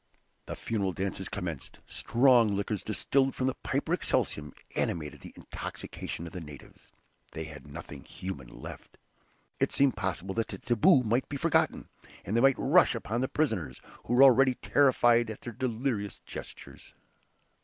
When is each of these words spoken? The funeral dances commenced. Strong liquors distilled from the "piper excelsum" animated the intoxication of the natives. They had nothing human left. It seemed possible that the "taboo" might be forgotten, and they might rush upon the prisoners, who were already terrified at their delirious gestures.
The 0.47 0.55
funeral 0.55 0.93
dances 0.93 1.29
commenced. 1.29 1.77
Strong 1.85 2.55
liquors 2.55 2.81
distilled 2.81 3.35
from 3.35 3.45
the 3.45 3.53
"piper 3.53 3.93
excelsum" 3.95 4.51
animated 4.75 5.21
the 5.21 5.31
intoxication 5.37 6.25
of 6.25 6.33
the 6.33 6.41
natives. 6.41 6.91
They 7.33 7.43
had 7.43 7.67
nothing 7.67 8.05
human 8.05 8.47
left. 8.47 8.97
It 9.59 9.71
seemed 9.71 9.95
possible 9.95 10.33
that 10.33 10.47
the 10.47 10.57
"taboo" 10.57 11.03
might 11.03 11.29
be 11.29 11.37
forgotten, 11.37 11.87
and 12.25 12.35
they 12.35 12.41
might 12.41 12.57
rush 12.57 12.95
upon 12.95 13.21
the 13.21 13.27
prisoners, 13.27 13.79
who 14.05 14.15
were 14.15 14.23
already 14.23 14.55
terrified 14.55 15.29
at 15.29 15.41
their 15.41 15.53
delirious 15.53 16.17
gestures. 16.25 16.95